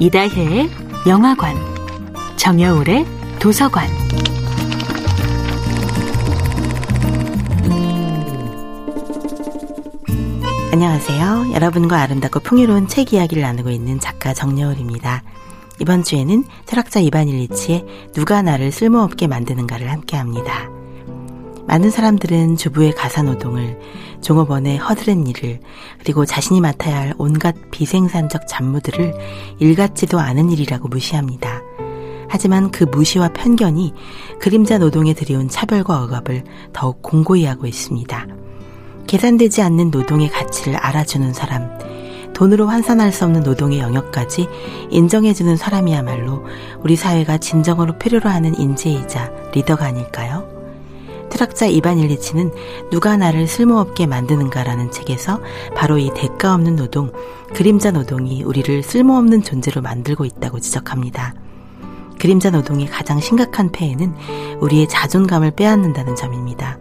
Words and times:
이다혜의 0.00 0.70
영화관, 1.08 1.56
정여울의 2.36 3.04
도서관. 3.40 3.88
안녕하세요. 10.72 11.52
여러분과 11.52 12.00
아름답고 12.02 12.38
풍요로운 12.40 12.86
책 12.86 13.12
이야기를 13.12 13.42
나누고 13.42 13.70
있는 13.70 13.98
작가 13.98 14.32
정여울입니다. 14.32 15.24
이번 15.80 16.04
주에는 16.04 16.44
철학자 16.64 17.00
이반 17.00 17.26
일리치의 17.26 18.12
누가 18.12 18.40
나를 18.40 18.70
쓸모없게 18.70 19.26
만드는가를 19.26 19.90
함께 19.90 20.16
합니다. 20.16 20.77
많은 21.68 21.90
사람들은 21.90 22.56
주부의 22.56 22.94
가사 22.94 23.22
노동을, 23.22 23.78
종업원의 24.22 24.78
허드렛 24.78 25.18
일을, 25.28 25.60
그리고 25.98 26.24
자신이 26.24 26.62
맡아야 26.62 26.96
할 26.96 27.14
온갖 27.18 27.54
비생산적 27.70 28.48
잡무들을 28.48 29.14
일 29.58 29.74
같지도 29.76 30.18
않은 30.18 30.50
일이라고 30.50 30.88
무시합니다. 30.88 31.60
하지만 32.26 32.70
그 32.70 32.84
무시와 32.84 33.28
편견이 33.34 33.92
그림자 34.40 34.78
노동에 34.78 35.12
들여온 35.12 35.50
차별과 35.50 36.04
억압을 36.04 36.44
더욱 36.72 37.02
공고히 37.02 37.44
하고 37.44 37.66
있습니다. 37.66 38.26
계산되지 39.06 39.60
않는 39.60 39.90
노동의 39.90 40.30
가치를 40.30 40.76
알아주는 40.76 41.34
사람, 41.34 41.68
돈으로 42.32 42.66
환산할 42.66 43.12
수 43.12 43.26
없는 43.26 43.42
노동의 43.42 43.80
영역까지 43.80 44.48
인정해주는 44.90 45.56
사람이야말로 45.56 46.46
우리 46.80 46.96
사회가 46.96 47.36
진정으로 47.36 47.98
필요로 47.98 48.30
하는 48.30 48.58
인재이자 48.58 49.32
리더가 49.52 49.84
아닐까요? 49.84 50.57
철학자 51.38 51.66
이반 51.66 52.00
일리치는 52.00 52.50
누가 52.90 53.16
나를 53.16 53.46
쓸모없게 53.46 54.08
만드는가라는 54.08 54.90
책에서 54.90 55.40
바로 55.76 55.96
이 55.96 56.10
대가 56.12 56.52
없는 56.54 56.74
노동, 56.74 57.12
그림자 57.54 57.92
노동이 57.92 58.42
우리를 58.42 58.82
쓸모없는 58.82 59.44
존재로 59.44 59.80
만들고 59.80 60.24
있다고 60.24 60.58
지적합니다. 60.58 61.34
그림자 62.18 62.50
노동의 62.50 62.88
가장 62.88 63.20
심각한 63.20 63.70
폐해는 63.70 64.14
우리의 64.58 64.88
자존감을 64.88 65.52
빼앗는다는 65.52 66.16
점입니다. 66.16 66.76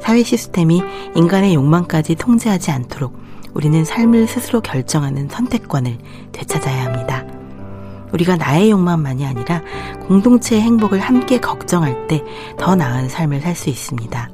사회 0.00 0.22
시스템이 0.22 0.82
인간의 1.14 1.52
욕망까지 1.52 2.14
통제하지 2.14 2.70
않도록 2.70 3.14
우리는 3.52 3.84
삶을 3.84 4.26
스스로 4.26 4.62
결정하는 4.62 5.28
선택권을 5.28 5.98
되찾아야 6.32 6.86
합니다. 6.86 7.09
우리가 8.12 8.36
나의 8.36 8.70
욕망만이 8.70 9.24
아니라 9.26 9.62
공동체의 10.06 10.62
행복을 10.62 11.00
함께 11.00 11.38
걱정할 11.40 12.06
때 12.08 12.22
더 12.58 12.74
나은 12.74 13.08
삶을 13.08 13.40
살 13.40 13.54
수 13.54 13.68
있습니다. 13.70 14.28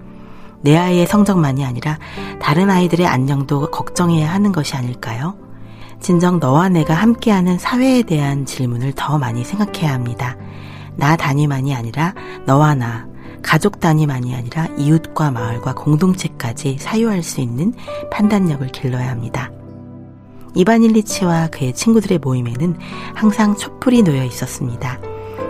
내 0.62 0.76
아이의 0.76 1.06
성적만이 1.06 1.64
아니라 1.64 1.98
다른 2.40 2.70
아이들의 2.70 3.06
안녕도 3.06 3.70
걱정해야 3.70 4.32
하는 4.32 4.52
것이 4.52 4.74
아닐까요? 4.74 5.36
진정 6.00 6.38
너와 6.38 6.68
내가 6.68 6.94
함께하는 6.94 7.58
사회에 7.58 8.02
대한 8.02 8.46
질문을 8.46 8.92
더 8.94 9.18
많이 9.18 9.44
생각해야 9.44 9.92
합니다. 9.92 10.36
나 10.96 11.16
단위만이 11.16 11.74
아니라 11.74 12.14
너와 12.46 12.74
나, 12.74 13.06
가족 13.42 13.80
단위만이 13.80 14.34
아니라 14.34 14.66
이웃과 14.76 15.30
마을과 15.30 15.74
공동체까지 15.74 16.78
사유할 16.78 17.22
수 17.22 17.40
있는 17.40 17.72
판단력을 18.10 18.66
길러야 18.68 19.08
합니다. 19.08 19.50
이반 20.56 20.82
일리치와 20.82 21.48
그의 21.48 21.74
친구들의 21.74 22.18
모임에는 22.18 22.78
항상 23.14 23.56
촛불이 23.56 24.02
놓여 24.02 24.24
있었습니다. 24.24 24.98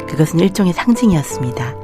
그것은 0.08 0.40
일종의 0.40 0.72
상징이었습니다. 0.72 1.74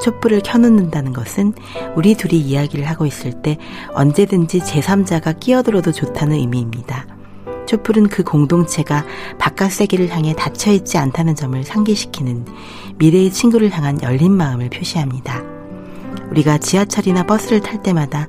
촛불을 0.00 0.40
켜놓는다는 0.42 1.12
것은 1.12 1.52
우리 1.94 2.14
둘이 2.14 2.40
이야기를 2.40 2.88
하고 2.88 3.06
있을 3.06 3.42
때 3.42 3.58
언제든지 3.92 4.60
제3자가 4.60 5.38
끼어들어도 5.38 5.92
좋다는 5.92 6.36
의미입니다. 6.36 7.06
촛불은 7.66 8.08
그 8.08 8.24
공동체가 8.24 9.04
바깥 9.38 9.72
세계를 9.72 10.08
향해 10.10 10.34
닫혀있지 10.34 10.98
않다는 10.98 11.34
점을 11.34 11.62
상기시키는 11.62 12.46
미래의 12.96 13.30
친구를 13.30 13.70
향한 13.70 14.02
열린 14.02 14.32
마음을 14.32 14.70
표시합니다. 14.70 15.53
우리가 16.30 16.58
지하철이나 16.58 17.24
버스를 17.24 17.60
탈 17.60 17.82
때마다 17.82 18.28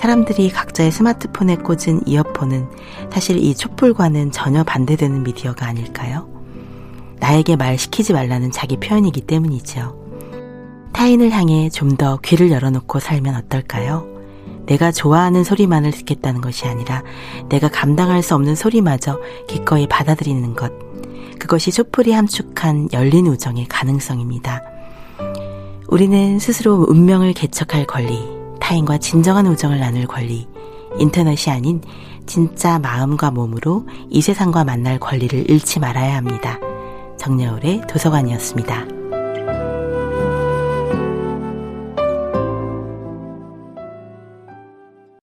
사람들이 0.00 0.50
각자의 0.50 0.90
스마트폰에 0.90 1.56
꽂은 1.56 2.06
이어폰은 2.06 2.68
사실 3.10 3.38
이 3.38 3.54
촛불과는 3.54 4.30
전혀 4.30 4.62
반대되는 4.62 5.22
미디어가 5.22 5.66
아닐까요? 5.66 6.28
나에게 7.18 7.56
말 7.56 7.78
시키지 7.78 8.12
말라는 8.12 8.50
자기 8.50 8.76
표현이기 8.76 9.22
때문이죠. 9.22 10.06
타인을 10.92 11.30
향해 11.30 11.68
좀 11.70 11.96
더 11.96 12.18
귀를 12.18 12.50
열어놓고 12.50 13.00
살면 13.00 13.34
어떨까요? 13.36 14.06
내가 14.66 14.92
좋아하는 14.92 15.44
소리만을 15.44 15.92
듣겠다는 15.92 16.40
것이 16.40 16.66
아니라 16.66 17.02
내가 17.48 17.68
감당할 17.68 18.22
수 18.22 18.34
없는 18.34 18.54
소리마저 18.54 19.18
기꺼이 19.46 19.86
받아들이는 19.86 20.54
것. 20.54 20.72
그것이 21.38 21.70
촛불이 21.70 22.12
함축한 22.12 22.88
열린 22.92 23.26
우정의 23.28 23.66
가능성입니다. 23.66 24.62
우리는 25.96 26.38
스스로 26.38 26.84
운명을 26.90 27.32
개척할 27.32 27.86
권리, 27.86 28.22
타인과 28.60 28.98
진정한 28.98 29.46
우정을 29.46 29.80
나눌 29.80 30.06
권리, 30.06 30.46
인터넷이 30.98 31.50
아닌 31.50 31.80
진짜 32.26 32.78
마음과 32.78 33.30
몸으로 33.30 33.86
이 34.10 34.20
세상과 34.20 34.64
만날 34.64 34.98
권리를 34.98 35.48
잃지 35.50 35.80
말아야 35.80 36.18
합니다. 36.18 36.60
정여울의 37.16 37.84
도서관이었습니다. 37.88 38.95